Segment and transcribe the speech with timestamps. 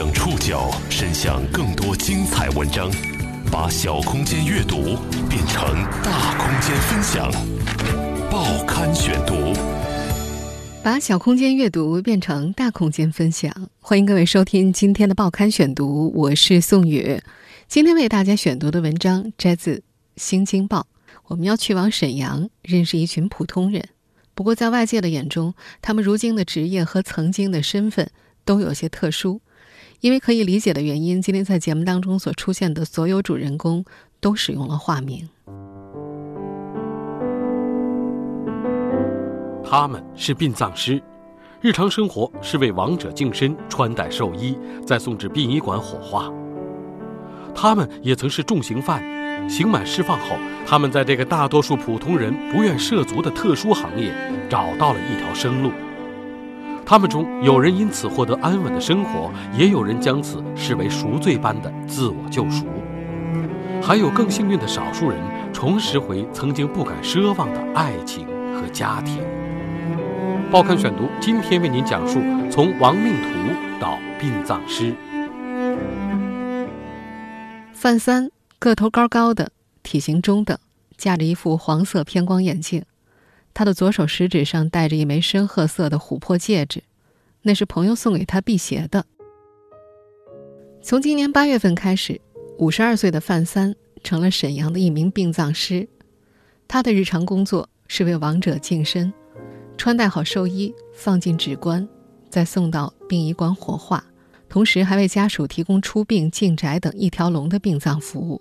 [0.00, 2.90] 将触角伸向更多精彩文章，
[3.52, 4.96] 把小空间阅读
[5.28, 5.62] 变成
[6.02, 7.30] 大空间分享。
[8.30, 9.52] 报刊选读，
[10.82, 13.52] 把小空间阅读变成大空间分享。
[13.78, 17.20] 欢迎各位收听今天的报刊选读，我是宋宇。
[17.68, 19.76] 今天为大家选读的文章摘自
[20.16, 20.86] 《新京报》，
[21.26, 23.86] 我们要去往沈阳，认识一群普通人。
[24.34, 28.10] 不过，在外界的眼中，他们如今的职业和曾经的身份
[28.46, 29.42] 都有些特殊。
[30.00, 33.84] 因为可以理解的原因，今天在节目当中所出现的所有主人公
[34.18, 35.28] 都使用了化名。
[39.62, 41.02] 他们是殡葬师，
[41.60, 46.32] 日常生活是为亡者净身、穿戴寿衣，再送至殡仪馆火化。
[47.54, 49.02] 他们也曾是重刑犯，
[49.50, 50.36] 刑满释放后，
[50.66, 54.14] 他们在这个大多数普通人不愿涉足的特殊行业，
[54.48, 55.70] 找到了一条生路。
[56.90, 62.66] 他们中有人因此获得安稳的生活，也有人将此视为赎罪般的自我救赎，
[63.80, 65.16] 还有更幸运的少数人
[65.52, 69.22] 重拾回曾经不敢奢望的爱情和家庭。
[70.50, 73.28] 报刊选读今天为您讲述从亡命徒
[73.80, 74.92] 到殡葬师。
[77.72, 79.52] 范三个头高高的，
[79.84, 80.58] 体型中等，
[80.96, 82.82] 架着一副黄色偏光眼镜。
[83.52, 86.82] 他的左手食指上戴着一枚深褐色的琥珀戒指，
[87.42, 89.04] 那是朋友送给他辟邪的。
[90.82, 92.20] 从今年八月份开始，
[92.58, 95.86] 五十二岁的范三成了沈阳的一名殡葬师。
[96.66, 99.12] 他的日常工作是为亡者净身，
[99.76, 101.86] 穿戴好寿衣，放进纸棺，
[102.30, 104.04] 再送到殡仪馆火化，
[104.48, 108.40] 同时还为家属提供出殡、进宅等一条龙的殡葬服务。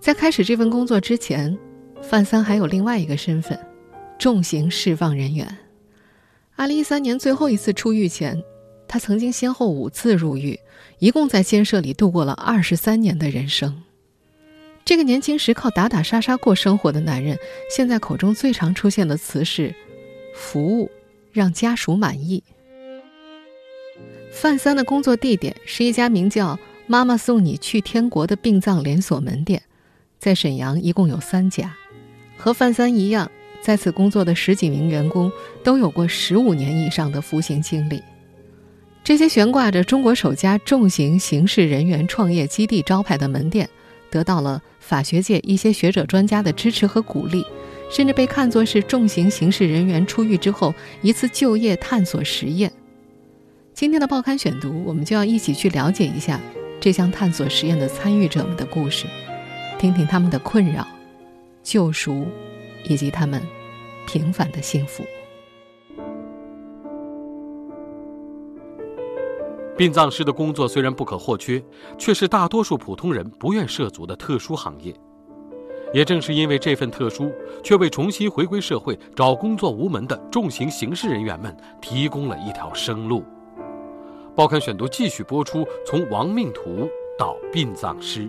[0.00, 1.56] 在开始这份工作之前，
[2.02, 3.58] 范三还有另外一个身份，
[4.18, 5.58] 重刑释放人员。
[6.56, 8.42] 二零一三年最后一次出狱前，
[8.86, 10.58] 他曾经先后五次入狱，
[10.98, 13.82] 一共在监舍里度过了二十三年的人生。
[14.84, 17.38] 这个年轻时靠打打杀杀过生活的男人，
[17.70, 19.74] 现在口中最常出现的词是
[20.34, 20.90] “服务，
[21.30, 22.42] 让家属满意”。
[24.32, 26.58] 范三的工作地点是一家名叫
[26.88, 29.62] “妈妈送你去天国”的殡葬连锁门店，
[30.18, 31.76] 在沈阳一共有三家。
[32.38, 35.30] 和范三一样，在此工作的十几名员工
[35.62, 38.00] 都有过十五年以上的服刑经历。
[39.02, 43.68] 这些悬挂着“中国首家重刑刑事人员创业基地”招牌的门店，
[44.10, 47.44] 得到了法学界一些学者专家的支持和鼓励，
[47.90, 52.70] 甚至被看作是重刑刑事人员出狱之后一次就业探索实验。
[53.72, 56.40] 今天的报刊选读，我们就要一起去了解一下
[56.78, 59.06] 这项探索实验的参与者们的故事，
[59.78, 60.86] 听听他们的困扰。
[61.62, 62.26] 救赎，
[62.84, 63.42] 以及他们
[64.06, 65.04] 平凡的幸福。
[69.76, 71.62] 殡葬师的工作虽然不可或缺，
[71.96, 74.92] 却是大多数普通人不愿涉足的特殊行业。
[75.94, 77.32] 也正是因为这份特殊，
[77.62, 83.24] 却为重新回归社会、找工作无门的重刑刑事人员们提供了一条生路。
[84.34, 86.88] 报刊选读继续播出：从亡命徒
[87.18, 88.28] 到殡葬师。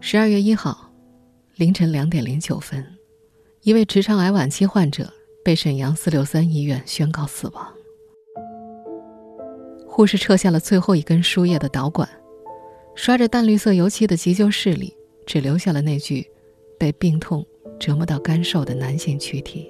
[0.00, 0.92] 十二月一号，
[1.56, 2.84] 凌晨两点零九分，
[3.62, 5.12] 一位直肠癌晚期患者
[5.44, 7.66] 被沈阳四六三医院宣告死亡。
[9.88, 12.08] 护士撤下了最后一根输液的导管，
[12.94, 16.24] 刷着淡绿色油漆的急救室里，只留下了那具
[16.78, 17.44] 被病痛
[17.80, 19.66] 折磨到干瘦的男性躯体。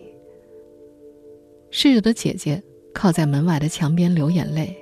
[1.71, 4.77] 逝者的姐姐靠在门外的墙边流眼泪，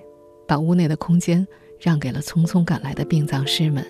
[0.49, 1.47] 把屋内的空间
[1.79, 3.87] 让给了匆匆赶来的殡葬师们。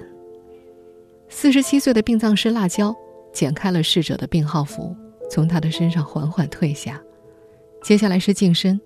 [1.28, 2.94] 四十七岁的殡葬师辣椒
[3.32, 4.94] 剪开了逝者的病号服，
[5.30, 7.00] 从他的身上缓缓退下。
[7.82, 8.80] 接下来是净身，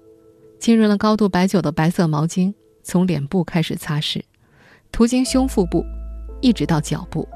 [0.58, 4.22] 浸润了高度白酒的白色毛巾从脸部开始擦拭，
[4.90, 5.84] 途经胸腹部，
[6.40, 7.28] 一直到脚部，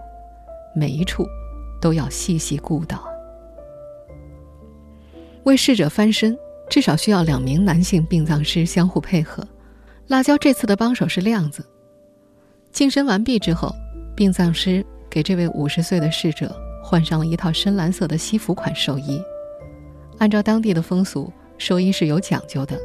[0.74, 1.24] 每一处
[1.80, 3.04] 都要细细顾到。
[5.44, 6.36] 为逝者翻身，
[6.70, 9.46] 至少需要两名男性殡葬师相互配合。
[10.08, 11.64] 辣椒这次的帮手是亮子。
[12.70, 13.74] 净身完毕之后，
[14.14, 14.84] 殡葬师。
[15.10, 16.50] 给这位五十岁的逝者
[16.82, 19.20] 换上了一套深蓝色的西服款寿衣。
[20.16, 22.80] 按照当地的风俗，寿衣是有讲究的，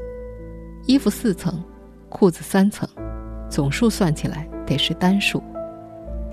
[0.85, 1.63] 衣服四层，
[2.09, 2.85] 裤子三层，
[3.49, 5.41] 总数算起来得是单数。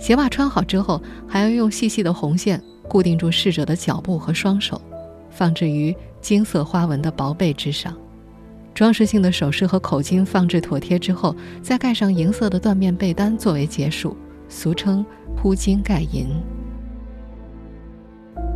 [0.00, 4.82] 鞋袜穿好之后，还要用细细的红线固定住逝者的脚部和双手，
[5.30, 7.96] 放置于金色花纹的薄被之上。
[8.74, 14.16] 装饰性的首饰和口巾放置妥帖之后，再盖上银色的缎面被单作为结束。
[14.54, 15.04] 俗称
[15.36, 16.28] 铺金盖银。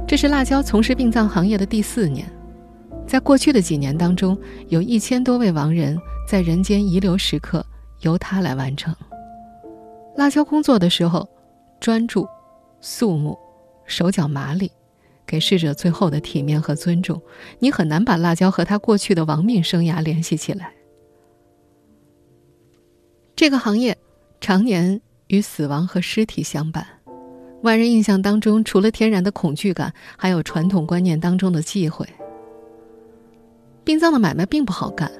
[0.06, 2.30] 这是辣椒从事殡葬行业的第四年，
[3.04, 7.66] 在过去的几年当中，有一千多位亡人在人间遗留时刻
[8.02, 8.94] 由他来完成。
[10.14, 11.28] 辣椒工作的时候，
[11.80, 12.26] 专注、
[12.80, 13.36] 肃穆、
[13.84, 14.70] 手脚麻利，
[15.26, 17.20] 给逝者最后的体面和尊重。
[17.58, 20.72] 你很难把辣椒和他过去的亡命生涯联系起来。
[23.34, 23.98] 这个行业
[24.40, 26.86] 常年与死亡和尸体相伴，
[27.62, 32.06] 外人印象当中，除了天然的恐惧感，还有传统观念当中的忌讳。
[33.84, 35.10] 殡葬的买卖并不好干，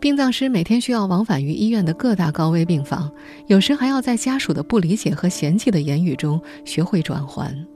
[0.00, 3.10] 殡葬师每天需要往返于医院的各大高危病房，
[3.46, 7.66] 有时还要在家属的不理解和嫌弃的言语中学会转还。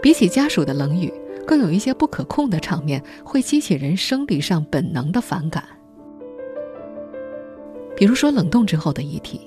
[0.00, 1.12] 比起家属的冷语，
[1.46, 5.64] 更有一些不可控的场面会激起人生理上本能的反感。
[7.96, 9.40] 比如说冷冻之后的遗体，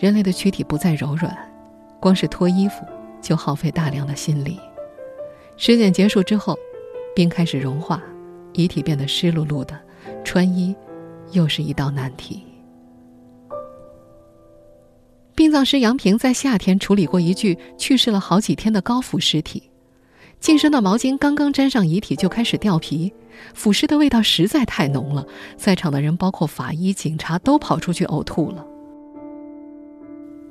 [0.00, 1.36] 人类的躯体不再柔软，
[2.00, 2.82] 光是脱衣服
[3.20, 4.58] 就耗费大量的心力。
[5.58, 6.58] 尸检结束之后，
[7.14, 8.02] 冰开始融化。
[8.54, 9.78] 遗体变得湿漉漉的，
[10.24, 10.74] 穿衣
[11.32, 12.42] 又是一道难题。
[15.36, 19.70] 殡葬师杨平在夏天处理过一具去世了好几天的高腐尸体，
[20.40, 23.12] 净身的毛巾刚刚沾上遗体就开始掉皮，
[23.54, 25.26] 腐尸的味道实在太浓了，
[25.56, 28.66] 在场的人包括法医、警察都跑出去呕吐了。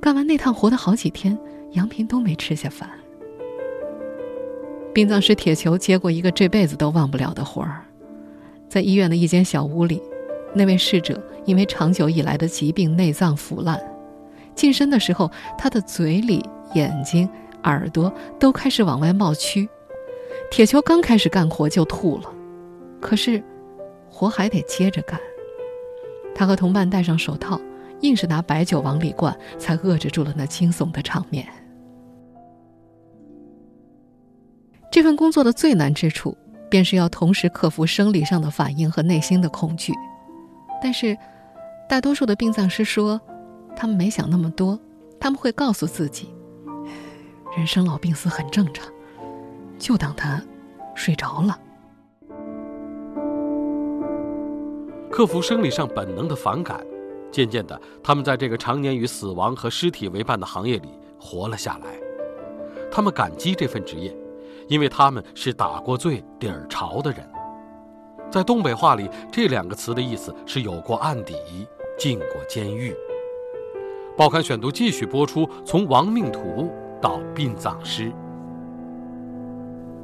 [0.01, 1.37] 干完那趟活的好几天，
[1.71, 2.89] 杨平都没吃下饭。
[4.93, 7.85] 殡葬师铁球接过一个这辈子都忘不了的活儿。
[8.67, 10.01] 在医院的一间小屋里，
[10.53, 13.79] 那位逝者因为长久以来的疾病内脏腐烂，
[14.55, 16.43] 近身的时候，他的嘴里、
[16.73, 17.29] 眼睛、
[17.63, 19.67] 耳朵都开始往外冒蛆。
[20.49, 22.31] 铁球刚开始干活就吐了，
[22.99, 23.43] 可是
[24.09, 25.19] 活还得接着干。
[26.33, 27.59] 他和同伴戴上手套，
[28.01, 31.47] 硬是拿白酒往里灌，才遏制住了那惊悚的场面。
[34.91, 36.37] 这份工作的最难之处。
[36.69, 39.91] 便是要同时克服生理上的反应和内心的恐惧，
[40.79, 41.17] 但是，
[41.89, 43.19] 大多数的殡葬师说，
[43.75, 44.79] 他们没想那么多，
[45.19, 46.31] 他们会告诉自己，
[47.57, 48.87] 人生老病死很正常，
[49.79, 50.39] 就当他
[50.93, 51.59] 睡着了。
[55.09, 56.79] 克服生理上本能的反感，
[57.31, 60.89] 渐渐的，他们在这个常年与死亡和尸体为伴的行业里
[61.19, 61.89] 活了下来，
[62.91, 64.15] 他们感激这份职业。
[64.67, 67.27] 因为他们是打过罪、底儿朝的人，
[68.29, 71.33] 在东北话里，这两个词的意思是有过案底、
[71.97, 72.95] 进过监狱。
[74.15, 76.69] 报刊选读继续播出：从亡命徒
[77.01, 78.11] 到殡葬师，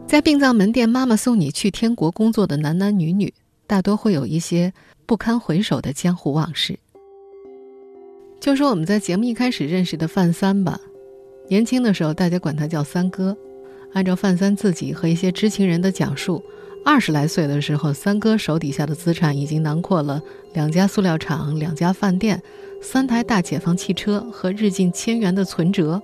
[0.08, 3.32] 在殡葬门店，妈妈送你去天国工作的男男女女，
[3.68, 4.74] 大多会有一些
[5.06, 6.80] 不堪回首的江湖往事。
[8.46, 10.80] 就说我们在节目一开始认识的范三吧，
[11.48, 13.36] 年轻的时候大家管他叫三哥。
[13.92, 16.44] 按照范三自己和一些知情人的讲述，
[16.86, 20.22] 二十来岁的时候，三哥手底下的资产已经囊括了
[20.54, 22.40] 两家塑料厂、两家饭店、
[22.84, 26.00] 三台大解放汽车和日进千元的存折。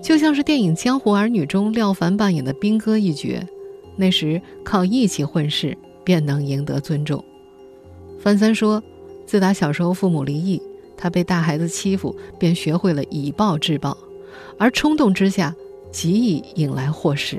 [0.00, 3.44] 就像是电影《江湖儿女》中廖凡扮演的兵哥一角，
[3.96, 7.24] 那时靠义气混世便能赢得尊重。
[8.20, 8.80] 范三说，
[9.26, 10.62] 自打小时候父母离异，
[11.04, 13.94] 他被大孩子欺负，便学会了以暴制暴，
[14.58, 15.54] 而冲动之下。
[15.92, 17.38] 极易引来祸事。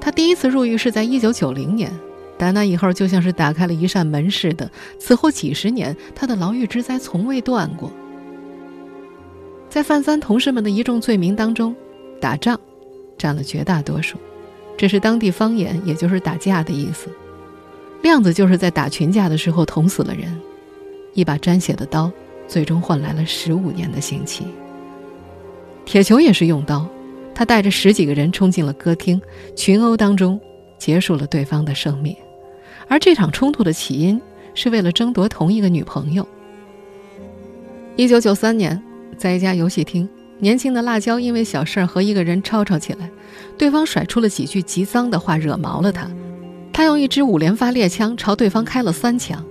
[0.00, 1.92] 他第一次入狱是在一九九零年，
[2.38, 4.70] 打那以后就像是打开了一扇门似的。
[5.00, 7.90] 此后几十年，他的牢狱之灾从未断过。
[9.68, 11.74] 在范三同事们的一众罪名当中，
[12.20, 12.58] 打仗
[13.18, 14.16] 占了绝大多数，
[14.76, 17.10] 这是当地方言，也就是打架的意思。
[18.00, 20.40] 亮子就是在打群架的时候捅死了人，
[21.14, 22.10] 一把沾血的刀，
[22.48, 24.44] 最终换来了十五年的刑期。
[25.84, 26.84] 铁球也是用刀。
[27.34, 29.22] 他带着十几个人冲进了歌厅，
[29.54, 30.40] 群殴当中
[30.76, 32.16] 结束了对方的生命。
[32.88, 34.20] 而这场冲突的起因
[34.54, 36.26] 是为了争夺同一个女朋友。
[37.94, 38.82] 一九九三年，
[39.16, 40.08] 在一家游戏厅，
[40.40, 43.08] 年轻的辣椒因为小事儿和一个人吵吵起来，
[43.56, 46.10] 对方甩出了几句极脏的话，惹毛了他。
[46.72, 49.44] 他用一支五连发猎枪朝对方开了三枪，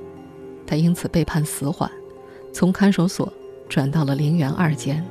[0.65, 1.89] 他因此被判死缓，
[2.57, 3.31] 从看守所
[3.69, 5.05] 转到了陵园二监。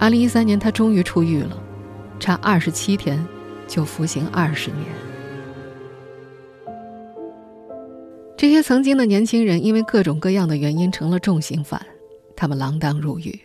[0.00, 1.56] 二零一三年，他终于出狱了，
[2.18, 3.24] 差二十七天
[3.68, 4.80] 就服刑二十年。
[8.36, 11.80] 这些曾经的年轻人，因为各种各样的原因成了重刑犯，
[12.34, 13.38] 他们锒铛入狱。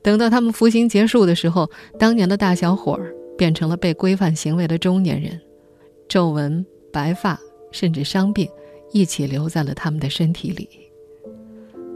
[0.00, 5.38] 等到他们服刑结束的时候，当年的大小伙儿变成了被规范行为的中年人，
[6.08, 7.38] 皱纹、白发，
[7.72, 8.48] 甚至伤病，
[8.90, 10.81] 一起留在了他们的身体里。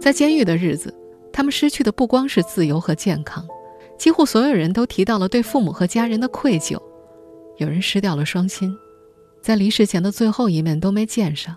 [0.06, 0.94] 在监狱的日子，
[1.32, 3.44] 他们失去的不光是自由和健康。
[3.98, 6.80] 几乎所有人都提到了对父母和家人的愧疚，
[7.56, 8.72] 有人失掉了双亲，
[9.42, 11.56] 在离世前的最后一面都没见上，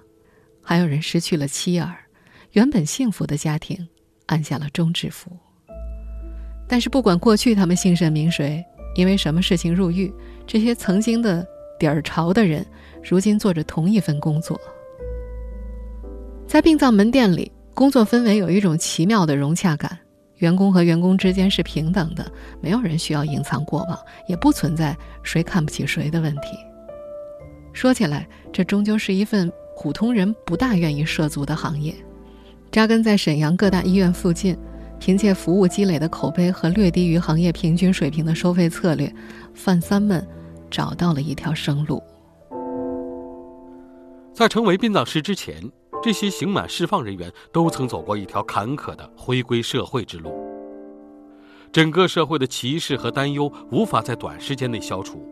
[0.63, 1.95] 还有人失去了妻儿，
[2.53, 3.87] 原本幸福的家庭
[4.25, 5.29] 按下了终止符。
[6.67, 8.65] 但是不管过去他们姓甚名谁，
[8.95, 10.11] 因为什么事情入狱，
[10.47, 11.47] 这些曾经的
[11.79, 12.65] 底儿朝的人，
[13.03, 14.59] 如今做着同一份工作。
[16.47, 19.97] 在殡葬门店里，工作氛围有一种奇妙的融洽感，
[20.39, 24.93] 员工和员工之间是平等的，没有人需要隐藏过往，也不存在
[25.23, 26.57] 谁看不起谁的问题。
[27.71, 31.95] 说起来，这终究是一份普通人不大愿意涉足的行业。
[32.69, 34.57] 扎根在沈阳各大医院附近，
[34.99, 39.09] 凭借服务积累的口碑和略低于行业平均水平的收费策略，
[39.53, 40.27] 范三们
[40.69, 42.03] 找到了一条生路。
[44.33, 45.55] 在成为殡葬师之前。
[46.01, 50.31] 这些刑满释放人员都曾走过一条坎坷的回归社会之路。
[51.71, 55.27] 整个社会的歧视和担忧无法在短时间内消除，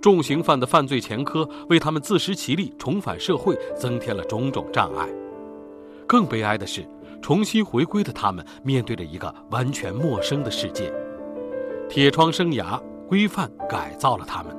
[0.00, 5.08] 重刑犯的犯罪前科为他们自食其力重返社会增添了种种障碍。
[6.06, 6.88] 更悲哀的是，
[7.20, 10.92] 重新回归的他们面对着一个完全陌生的世界。
[11.88, 14.56] 铁窗生涯规范改造了他们，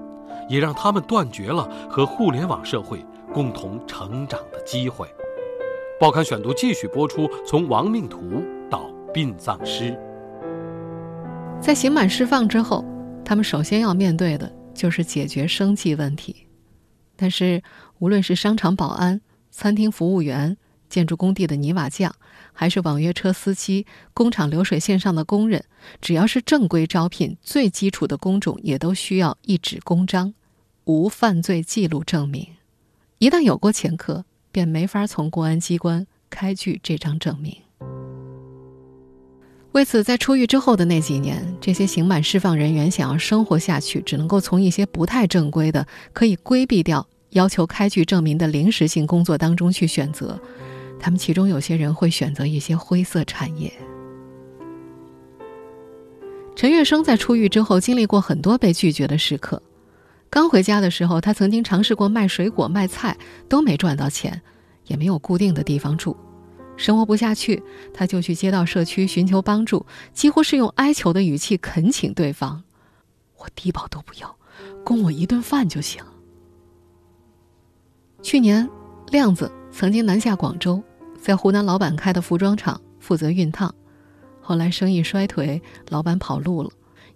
[0.49, 5.07] 也让他们断绝了和互联网社会共同成长的机会。
[6.01, 9.95] 报刊选读继续播出：从亡命徒到殡葬师，
[11.61, 12.83] 在刑满释放之后，
[13.23, 16.47] 他们首先要面对的就是解决生计问题。
[17.15, 17.61] 但是，
[17.99, 20.57] 无论是商场保安、餐厅服务员、
[20.89, 22.11] 建筑工地的泥瓦匠，
[22.51, 25.63] 还是网约车司机、工厂流水线上的工人，
[26.01, 30.33] 只要是正规招聘，最基础的工种也都需要一纸公章，
[30.85, 32.47] 无犯罪记录证明。
[33.19, 37.55] 一旦有过前科，便没法从公安机关开具这张证明。
[39.71, 50.37] 为此，在出狱之后的那几年，这些刑满释放人员想要生活下去，只能够从一些不太正规的、可以规避掉要求开具证明的临时性工作当中去选择。
[50.99, 53.71] 他们其中有些人会选择一些灰色产业。
[56.53, 59.61] 陈月生在出狱之后，经历过很多被拒绝的时刻。
[60.31, 63.17] 刚回家的时候，他曾经尝试过卖水果、卖菜，
[63.49, 64.41] 都没赚到钱，
[64.87, 66.15] 也没有固定的地方住，
[66.77, 67.61] 生活不下去，
[67.93, 72.63] 他就去街道社区寻求帮助，几乎是用哀求的语气恳请对方
[73.39, 74.37] ：“我低保都不要，
[74.85, 76.01] 供我一顿饭就行。”
[78.23, 78.69] 去年，
[79.09, 80.81] 亮子曾经南下广州，
[81.19, 83.75] 在湖南老板开的服装厂负责熨烫，
[84.39, 86.69] 后来生意衰退，老板跑路了。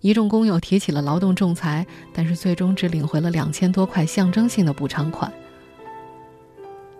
[0.06, 1.84] 一众工友提起了劳动仲裁，
[2.14, 5.34] 但是最终只领回了两千多块象征性的补偿款。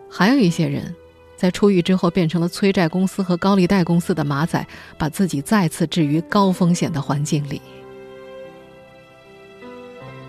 [0.10, 0.92] 还有一些人，
[1.36, 4.66] 在出狱之后变成了催债公司和高利贷公司的马仔，
[4.98, 7.62] 把自己再次置于高风险的环境里。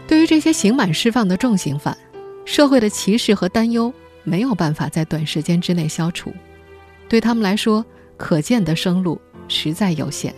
[0.06, 1.96] 对于这些刑满释放的重刑犯，
[2.44, 3.90] 社会的歧视和担忧
[4.22, 6.30] 没有办法在短时间之内消除，
[7.08, 7.82] 对他们来说，
[8.18, 9.18] 可见的生路
[9.48, 10.34] 实在有限。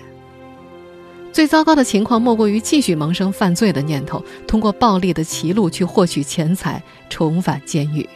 [1.33, 8.09] 最糟糕的情况莫过于继续萌生犯罪的念头，通过暴力的歧路去获取钱财，重返监狱。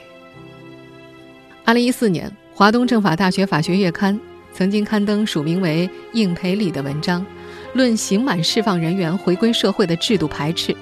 [1.65, 4.19] 二零一四年，华东政法大学法学月刊
[4.53, 7.25] 曾经刊登署名为应培礼的文章，
[7.75, 10.75] 论刑满释放人员回归社会的制度排斥。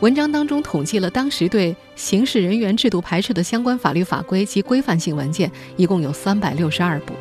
[0.00, 7.12] 文章当中统计了当时对刑事人员制度排斥的相关法律法规及规范性文件，一共有三百六十二部。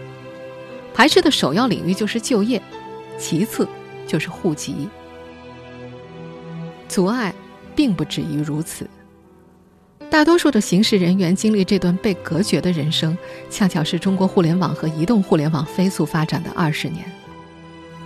[0.94, 2.62] 排斥的首要领域就是就业，
[3.20, 3.68] 其次。
[4.12, 4.90] 就是户籍，
[6.90, 7.34] 阻碍
[7.74, 8.86] 并不止于如此。
[10.10, 13.18] 大多数的刑事人员经历这段被隔绝的人生，
[13.50, 17.06] 恰巧是中国互联网和移动互联网飞速发展的二十年。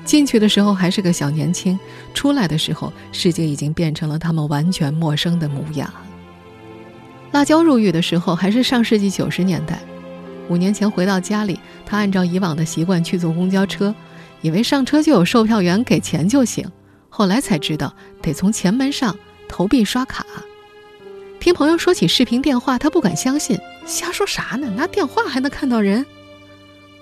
[0.03, 1.79] 进去的时候还是个小年轻，
[2.13, 5.91] 出来的时候，世界已经变成了他们完全陌生的模样。
[7.31, 9.79] 辣椒入狱的时候还是上世纪九十年代，
[10.49, 13.95] 五年前回到家里，他按照以往的习惯去坐公交车。
[14.45, 16.71] 以为上车就有售票员给钱就行，
[17.09, 19.17] 后来才知道得从前门上
[19.49, 20.23] 投币刷卡。
[21.39, 24.71] 听朋友说起视频电话，他不敢相信，瞎说啥呢？
[24.77, 26.05] 拿电话还能看到人？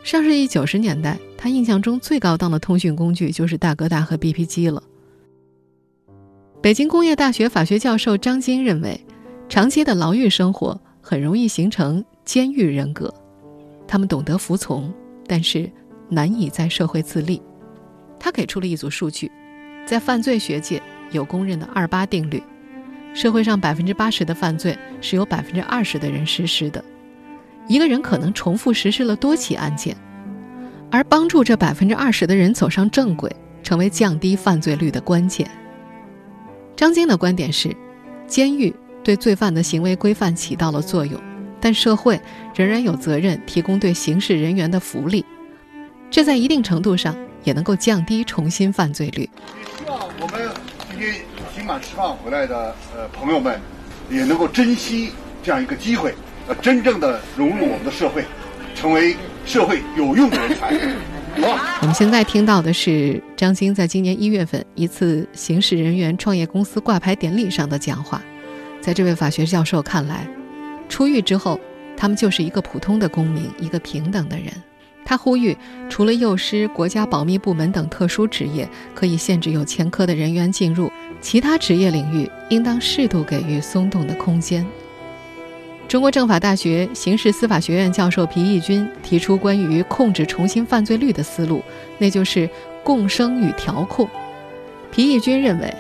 [0.06, 4.82] 上世纪九十年代，他印象中最高档的通讯工具就是大哥大和 BP 机了。
[6.62, 9.06] 北京工业大学法学教授张晶认为，
[9.50, 13.14] 长期的牢狱生活很容易形成监狱人格，
[13.86, 14.90] 他们懂得服从，
[15.28, 15.70] 但是。
[16.14, 17.42] 难以在社会自立，
[18.20, 19.32] 他给出了一组数据，
[19.86, 22.42] 在犯罪学界有公认的二八定律：
[23.14, 26.84] 社会上百分之八十的犯罪是由百分之二十的人实施的，
[27.68, 29.96] 一个人可能重复实施了多起案件，
[30.90, 35.50] 而帮助这百分之二十的人走上正轨，成为降低犯罪率的关键。
[36.76, 37.76] 张晶的观点是，
[38.26, 41.20] 监狱对罪犯的行为规范起到了作用，
[41.60, 42.20] 但社会
[42.56, 45.24] 仍然有责任提供对刑事人员的福利，
[46.14, 49.28] 这在一定程度上也能够降低重新犯罪率。
[49.80, 50.48] 希望我们
[50.92, 51.16] 今天
[51.56, 53.60] 刑满释放回来的呃朋友们，
[54.12, 55.10] 也能够珍惜
[55.42, 56.14] 这样一个机会，
[56.48, 58.24] 呃，真正的融入我们的社会，
[58.76, 60.80] 成为社会有用的人才。
[61.82, 68.22] 我们现在听到的是张晶在今年一月份一次刑事人员创业公司挂牌典礼上的讲话。
[68.82, 70.28] 在这位法学教授看来，
[70.88, 71.60] 出狱之后，
[71.98, 74.54] 他们就是一个普通的公民，一个平等的人。
[75.06, 75.56] 他呼吁，
[75.90, 80.92] 除了幼师、国家保密部门等特殊职业可以限制有前科的人员进入，
[81.22, 84.66] 其他职业领域应当适度给予松动的空间。
[85.88, 91.62] 中国政法大学刑事司法学院教授皮义军提出关于控制重新犯罪率的思路，
[92.00, 92.50] 那就是
[92.84, 94.10] 共生与调控。
[94.92, 95.72] 皮义军认为，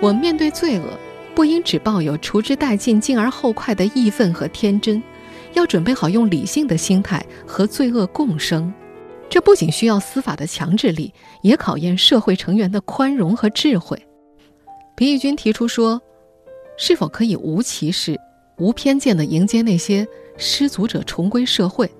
[0.00, 0.84] 我们面对罪恶，
[1.34, 5.02] 不应只抱有除之殆尽、敬而后快的义愤和天真，
[5.56, 8.72] 要准备好用理性的心态和罪恶共生。
[9.28, 14.00] 这不仅需要司法的强制力，也考验社会成员的宽容和智慧。
[14.94, 16.00] 皮义军提出说，
[16.76, 18.16] 是否可以无歧视？
[18.58, 21.90] 无偏见地迎接那些失足者重归社会，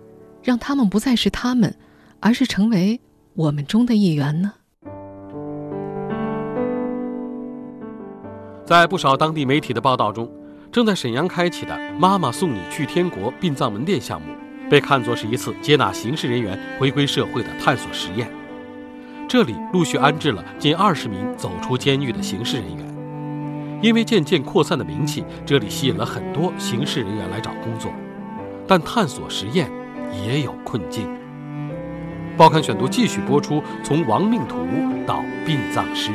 [0.43, 1.75] 让他们不再是他们，
[2.21, 3.01] 而是成为
[3.35, 4.53] 我们中的一员呢？
[8.65, 10.31] 在不少当地媒体的报道中，
[10.77, 14.27] 正在沈阳开启的“妈妈送你去天国”殡葬门店项目，
[14.69, 18.29] 被看作是一次接纳刑事人员回归社会的探索实验。
[19.27, 23.81] 这里陆续安置了近二十名走出监狱的刑事人员。
[23.81, 27.91] 因为渐渐扩散的名气，这里吸引了很多刑事人员来找工作，
[28.69, 29.71] 但探索实验
[30.27, 31.09] 也有困境。
[32.37, 34.59] 报刊选读继续播出：从亡命徒
[35.07, 36.11] 到殡葬师。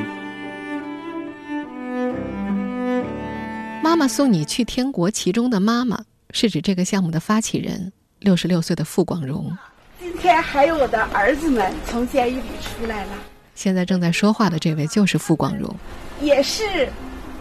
[3.83, 9.51] 妈妈送你去天国，其中的妈妈是指这个项目的发起人，六十六岁的傅广荣。
[9.99, 13.11] 今天还有我的儿子们从监狱里出来了。
[13.55, 15.75] 现在正在说话的这位就是傅广荣，
[16.21, 16.87] 也是。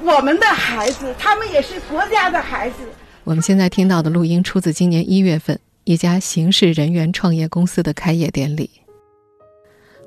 [0.03, 2.77] 我们的孩子，他们也是国家的孩子。
[3.23, 8.71] 我们现在听到的录音出自今年一月份一家刑事人员创业公司的开业典礼。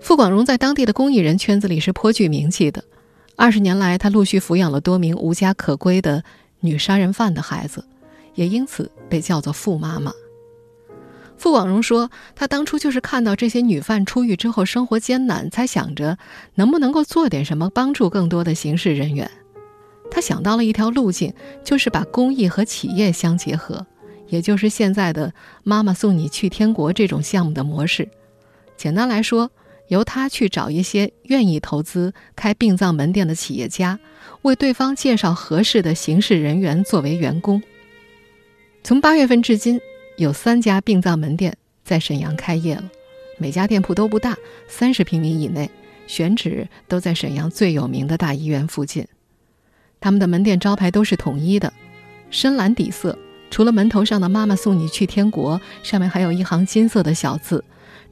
[0.01, 2.83] 傅广荣在当地的公益人圈子里是颇具名气的。
[3.35, 6.23] 二十年来，他陆续抚养了多名无家可归的
[6.59, 7.83] 女杀人犯的孩子，
[8.35, 10.13] 也因此被叫做“傅妈妈”。
[11.35, 16.17] 傅广荣说：“他当初就是看到这些女犯出狱之后生活艰难，才想着
[16.55, 19.29] 能不能够做点什么帮助更多的刑事人员。”
[20.11, 23.85] 他想到了一条路径，就是把公益和企业相结合，
[24.27, 28.07] 也就是现在的“妈妈送你去天国”这种项目的模式。
[28.77, 29.51] 简单来说，
[29.93, 33.99] 由他去找一些愿意投资开殡葬门店的企业家，
[34.41, 37.61] 为对方介绍合适的刑事人员作为员工。
[38.83, 39.79] 从八月份至今，
[40.17, 42.89] 有三家殡葬门店在沈阳开业了，
[43.37, 44.35] 每家店铺都不大，
[44.67, 45.69] 三十平米以内，
[46.07, 49.07] 选址都在沈阳最有名的大医院附近。
[50.01, 51.71] 他们的门店招牌都是统一的，
[52.31, 53.17] 深蓝底色。
[53.51, 57.63] 除了门头上的“妈妈送你去天国”，上面还有一行金色的小字：“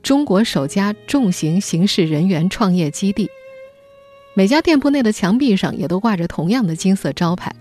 [0.03, 3.29] 中国首家重型刑事人员创业基地。”
[4.33, 7.53] 每家店铺内的墙壁上也都挂着同样的金色招牌。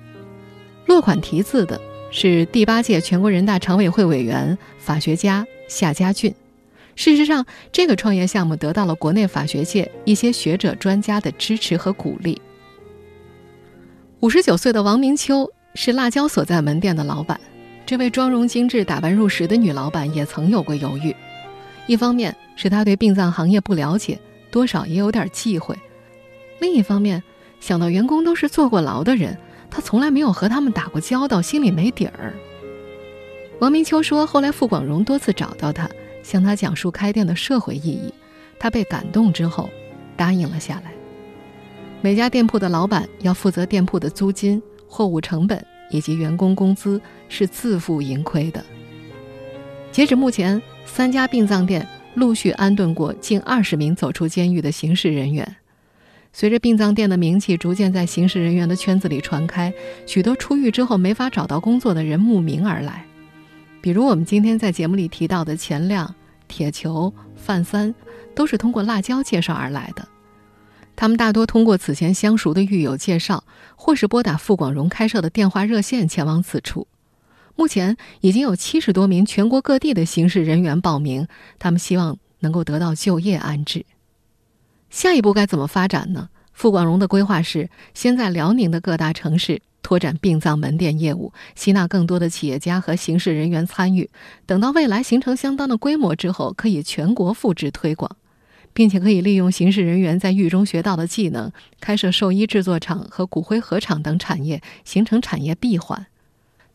[0.86, 1.80] 落款题字的
[2.12, 6.34] 是第八届全国人大常委会委员、法学家夏家俊。
[6.94, 12.40] 事实上，这个创业项目得到了国内法学界一些学者专家的支持和鼓励。
[14.20, 17.40] 五十九岁的王明秋是辣椒所在门店的老板。
[17.86, 21.14] 这位妆容精致、打扮入时的女老板也曾有过犹豫。
[21.86, 24.18] 一方面是他对殡葬行业不了解，
[24.50, 25.74] 多少也有点忌讳；
[26.60, 27.22] 另一方面，
[27.60, 29.36] 想到员工都是坐过牢的人，
[29.70, 32.34] 他从来没有和他们打过交道，心里没底儿。
[33.58, 35.88] 王明秋说：“后来傅广荣多次找到他，
[36.22, 38.12] 向他讲述开店的社会意义，
[38.58, 39.68] 他被感动之后，
[40.16, 40.92] 答应了下来。”
[42.02, 48.64] 每家店铺的老板要负责店铺的租金、货物成本以及员工工资，是自负盈亏的。
[49.92, 50.62] 截止目前，
[50.92, 55.56] 三家殡葬店陆续安顿过近二十名走出监狱的刑事人员。
[56.32, 59.72] 随着殡葬店的名气逐渐在刑事人员的圈子里传开，
[60.04, 63.06] 许多出狱之后没法找到工作的人慕名而来。
[63.80, 66.12] 比如我们今天在节目里提到的钱亮、
[66.48, 67.94] 铁球、范三，
[68.34, 70.06] 都是通过辣椒介绍而来的。
[70.96, 73.44] 他们大多通过此前相熟的狱友介绍，
[73.76, 76.86] 或是拨打傅广荣开设的电话热线前往此处。
[77.60, 83.84] 目前已经有七十多名全国各地的刑事人员报名，他们希望能够得到就业安置。
[84.88, 86.30] 下一步该怎么发展呢？
[86.54, 94.08] 傅广荣的规划是先在辽宁的各大城市拓展殡葬门店业务，吸纳更多的企业家和刑事人员参与。
[94.46, 98.16] 等到未来形成相当的规模之后，可以全国复制推广，
[98.72, 106.06] 并且可以利用刑事人员在狱中学到的技能，开设寿衣制作厂和骨灰盒厂等产业，形成产业闭环。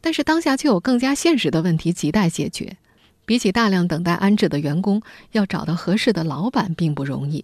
[0.05, 2.77] 但是当下却有更加现实的问题亟待解决。
[3.25, 7.43] 比起大量等待安置的员工，要找到合适的老板并不容易。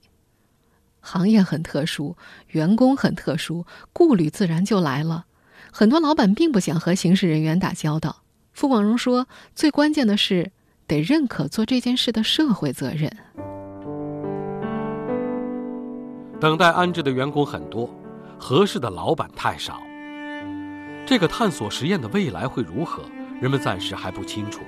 [1.00, 2.16] 行业很特殊，
[2.50, 5.26] 员工很特殊，顾虑自然就来了。
[5.72, 8.18] 很多老板并不想和刑事人员打交道。
[8.54, 10.52] 傅广荣说：“最关键的是
[10.86, 13.12] 得认可做这件事的社会责任。”
[16.40, 17.90] 等待安置的员工很多，
[18.38, 19.82] 合适的老板太少。
[21.12, 23.04] 这个探索实验的未来会如何，
[23.42, 24.62] 人们暂时还不清楚。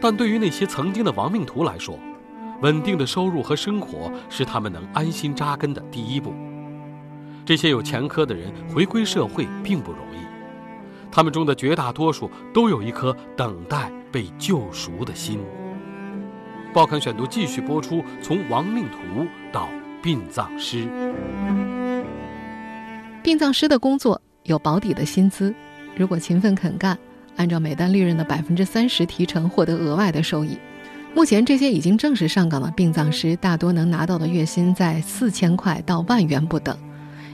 [0.00, 1.98] 但对于那些曾经的亡命徒来说，
[2.62, 6.32] 稳定的收入和生活是他们能安心扎根的第一步。
[7.44, 10.24] 这些有前科的人回归社会并不容易，
[11.12, 15.40] 他们中的绝大多数都有一颗等待被救赎的心。
[16.72, 19.68] 报刊选读继续播出：从亡命徒到
[20.02, 20.88] 殡葬师。
[23.22, 25.54] 殡葬师的工作有保底的薪资，
[25.96, 26.98] 如果勤奋肯干，
[27.36, 30.58] 按照每单利润的百分之三十提成，获得额外的收益。
[31.14, 36.76] 目前，这些已经正式上岗的殡葬师大多能拿到的月薪在四千块到万元不等。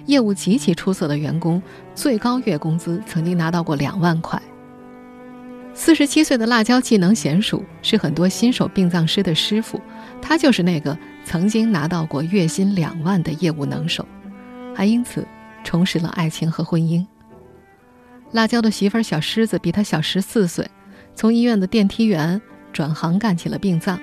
[0.07, 1.61] 业务极其出色的员工，
[1.96, 4.40] 最高月工资曾经拿到过两万块。
[5.75, 9.81] 四十七岁的辣椒技能娴熟，是很多新手殡葬师的师傅。
[10.23, 14.07] 他就是那个曾经拿到过月薪两万的业务能手，
[14.77, 15.27] 还因此
[15.64, 17.05] 重拾了爱情和婚姻。
[18.33, 20.68] 辣椒的媳妇儿小狮子比他小十四岁，
[21.14, 22.40] 从医院的电梯员
[22.73, 23.99] 转行干起了殡葬，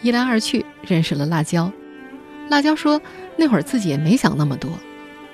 [0.00, 1.70] 一来二去认识了辣椒。
[2.48, 3.00] 辣椒说，
[3.36, 4.70] 那会儿自己也没想那么多。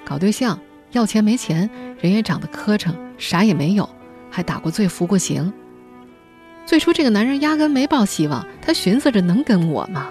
[0.05, 0.59] 搞对象
[0.93, 1.69] 要钱没钱，
[2.01, 3.89] 人也长得磕碜，啥也没有，
[4.31, 5.53] 还打过罪服过刑。
[6.67, 10.09] 最初这个男人压根没抱希望，他寻思着能跟我吗？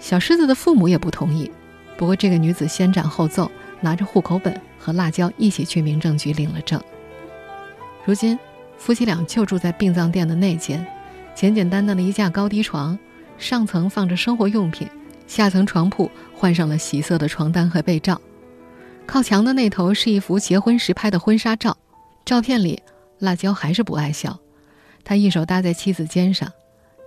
[0.00, 1.48] 小狮子的父母也不同意，
[1.96, 3.48] 不过这个女子先斩后奏，
[3.82, 6.80] 拿着户口本和辣椒一起去民政局领了证。
[8.04, 8.38] 如今
[8.78, 10.86] 夫妻俩就住在殡葬店的内间，
[11.34, 12.98] 简简单单的一架高低床，
[13.36, 14.88] 上层放着生活用品。
[15.28, 18.20] 下层床铺换上了喜色的床单和被罩，
[19.06, 21.74] 靠墙的那头是一幅结婚时拍的婚纱照。
[22.24, 22.82] 照片里，
[23.18, 24.38] 辣椒还是不爱笑，
[25.04, 26.52] 他一手搭在妻子肩上，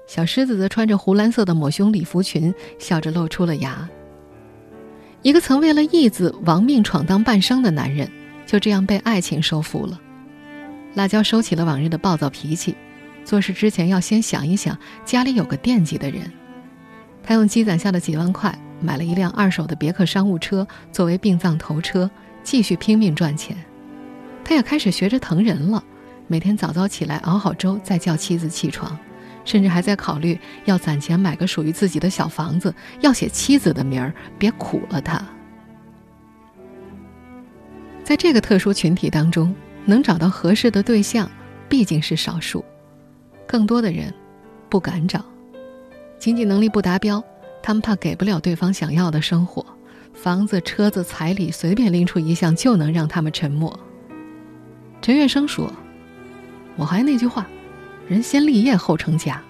[0.08, 3.88] 小狮子则穿着湖蓝色的抹胸礼服裙，笑着露出了牙。
[5.26, 8.08] 一个曾为了义字亡命闯荡半生的男人，
[8.46, 10.00] 就这样被爱情收服了。
[10.94, 12.76] 辣椒收起了往日的暴躁脾气，
[13.24, 16.32] 做事之前要先想一想家里有个惦记的人。
[17.24, 22.08] 他用积攒下的几万块买了一辆二手的别克商务车作为殡葬头车，
[22.44, 23.58] 继续拼命赚钱。
[24.44, 25.84] 他也开始学着疼人了，
[26.28, 28.96] 每天早早起来熬好粥，再叫妻子起床，
[29.45, 35.23] 甚至还在考虑要攒钱买个属于自己的小房子，要写妻子的名儿，别苦了他。
[38.03, 39.55] 在这个特殊群体当中，
[39.86, 41.29] 能找到合适的对象
[41.69, 42.63] 毕竟是少数，
[43.47, 44.13] 更多的人
[44.69, 45.23] 不敢找。
[46.19, 47.23] 经济能力不达标，
[47.63, 49.65] 他们怕给不了对方想要的生活，
[50.13, 53.79] 房子、车子、彩礼，随便拎出一项就能让他们沉默。
[55.01, 55.71] 陈月生说
[56.77, 57.47] ：“我还那句话，
[58.08, 59.41] 人先立业后成家。”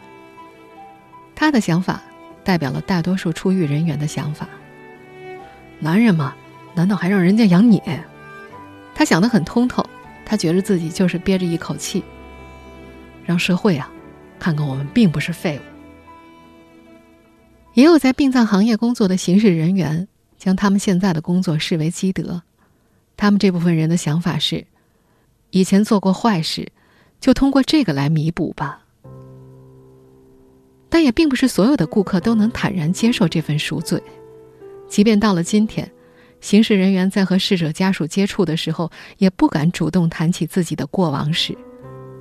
[1.35, 2.01] 他的想法
[2.43, 4.47] 代表了大多数出狱人员的想法。
[5.79, 6.33] 男人嘛，
[6.73, 7.81] 难道还让人家养你？
[8.93, 9.85] 他想得很通透，
[10.25, 12.01] 他觉得自己就是憋着一口气，
[13.25, 13.91] 让社会啊，
[14.39, 15.61] 看看我们并不是废物。
[17.73, 22.41] 也有在殡葬行业工作的刑事人员，将他们现在的工作视为积德。
[23.17, 24.65] 他们这部分人的想法是：
[25.49, 26.71] 以前做过坏事，
[27.25, 28.83] 就通过这个来弥补吧。
[30.89, 33.99] 但也并不是所有的顾客都能坦然接受这份赎罪。
[34.87, 35.91] 即便到了今天，
[36.39, 41.57] 刑事人员在和逝者家属接触的时候，也不敢主动谈起自己的过往史，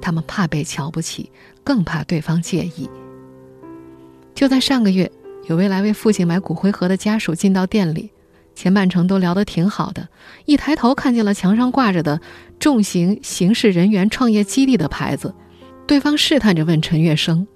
[0.00, 1.30] 他们怕被瞧不起，
[1.62, 2.88] 更怕对方介意。
[4.34, 5.12] 就在上个月。
[5.46, 8.10] 有位来为父亲买骨灰盒的家属进到店里，
[8.54, 10.08] 前半程都聊得挺好的，
[10.44, 12.20] 一抬头看见了墙上挂着的
[12.58, 15.34] “重型刑事人员创业基地”的牌子，
[15.86, 17.46] 对方试探着问陈月生：“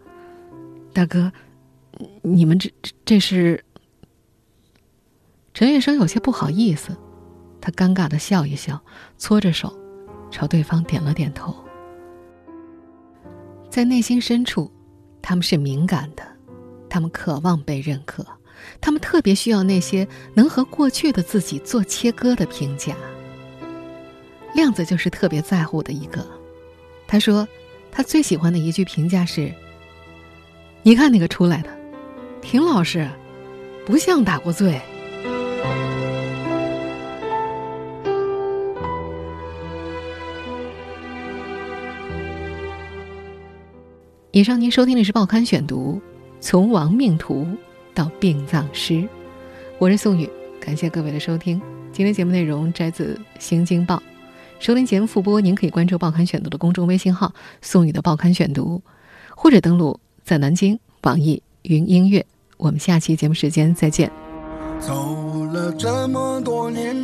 [0.92, 1.32] 大哥，
[2.22, 3.64] 你们这这这是？”
[5.54, 6.96] 陈月生有些不好意思，
[7.60, 8.80] 他尴尬的笑一笑，
[9.16, 9.76] 搓着手，
[10.30, 11.54] 朝对方点了点头。
[13.70, 14.70] 在内心深处，
[15.20, 16.22] 他们是敏感的。
[16.88, 18.24] 他们渴望被认可，
[18.80, 22.94] 他们特别需要那些能和过去的自己做切割的评价。
[24.54, 26.26] 亮子就是特别在乎的一个。
[27.06, 27.46] 他说，
[27.90, 29.52] 他最喜欢的一句评价是
[30.82, 31.70] ：“你看那个出来的，
[32.40, 33.08] 挺老实，
[33.84, 34.80] 不像打过醉。”
[44.30, 46.00] 以上您收听的是《报刊选读》，
[46.40, 47.46] 从亡命徒
[47.98, 49.08] 到殡葬师，
[49.76, 50.30] 我是宋宇，
[50.60, 51.60] 感谢各位的收听。
[51.92, 53.96] 今天节目内容摘自《新京报》，
[54.60, 58.80] 收听节目复播，您可以关注《报刊选读》的公众微信号“宋宇的报刊选读”，
[59.36, 62.24] 或者登录在南京网易云音乐。
[62.56, 64.08] 我们下期节目时间再见。
[64.78, 66.94] 走了这么多年，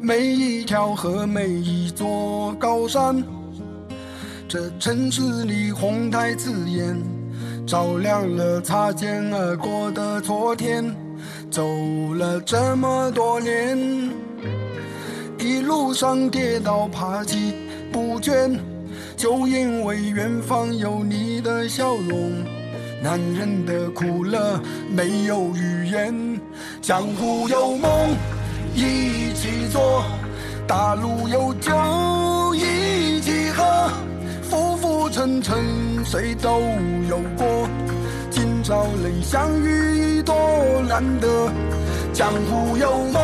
[0.00, 3.22] 每一条河，每一座高山。
[4.48, 6.96] 这城市里红太刺眼，
[7.66, 10.94] 照亮了擦肩而过的昨天。
[11.50, 11.64] 走
[12.14, 13.76] 了这么多年，
[15.38, 17.54] 一路上跌倒爬起
[17.90, 18.56] 不倦，
[19.16, 22.32] 就因为远方有你的笑容。
[23.02, 26.40] 男人的苦乐没有语言，
[26.80, 27.90] 江湖有梦
[28.74, 30.04] 一起做，
[30.66, 31.72] 大路有酒
[32.54, 32.95] 一。
[35.06, 36.60] 浮浮沉沉，谁都
[37.08, 37.68] 有过。
[38.28, 40.34] 今朝能相遇，多
[40.88, 41.28] 难得。
[42.12, 43.22] 江湖有梦，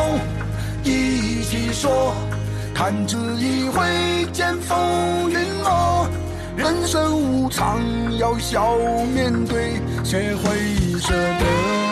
[0.83, 2.13] 一起说。
[2.73, 6.07] 弹指一挥间，风云落。
[6.55, 7.81] 人生无常，
[8.17, 8.77] 要笑
[9.13, 9.73] 面对，
[10.05, 11.82] 学会舍得。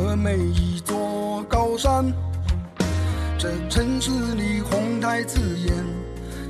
[0.00, 2.10] 和，每一座高山，
[3.38, 5.74] 这城市里红太刺眼，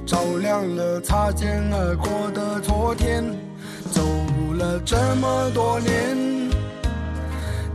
[0.06, 3.24] 照亮了擦肩而过的昨天。
[3.90, 4.00] 走
[4.56, 6.16] 了这么多年，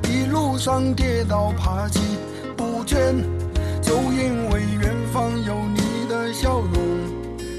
[0.03, 1.99] 一路上跌倒爬起
[2.55, 3.13] 不倦，
[3.81, 6.73] 就因为远方有你的笑容。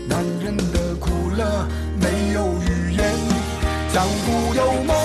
[0.08, 1.66] 男人的苦乐
[2.00, 3.12] 没有语言，
[3.92, 4.95] 江湖有梦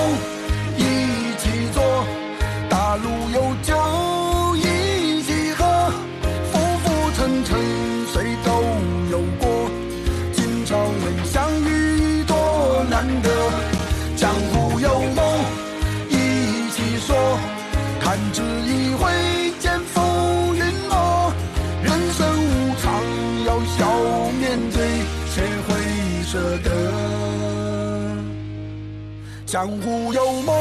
[29.52, 30.56] 江湖有梦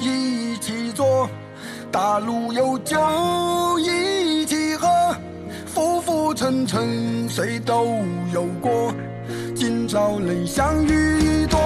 [0.00, 1.30] 一起做。
[1.92, 2.98] 大陆有酒
[3.78, 4.88] 一起喝，
[5.64, 8.00] 浮浮沉沉谁都
[8.34, 8.92] 有过。
[9.54, 11.60] 今朝能相遇多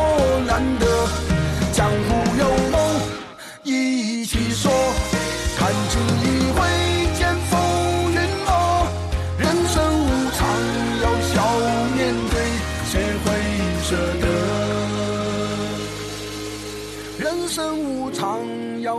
[0.46, 0.87] 难得，
[1.72, 3.00] 江湖有梦
[3.62, 4.70] 一起说。
[5.59, 6.93] 弹指一挥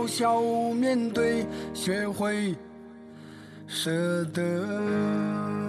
[0.04, 0.42] 笑笑
[0.74, 2.54] 面对，学会
[3.66, 3.90] 舍
[4.34, 5.65] 得。